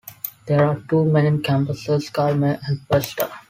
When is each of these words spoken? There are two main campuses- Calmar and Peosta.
There 0.47 0.65
are 0.65 0.79
two 0.89 1.05
main 1.05 1.43
campuses- 1.43 2.11
Calmar 2.13 2.57
and 2.65 2.79
Peosta. 2.87 3.29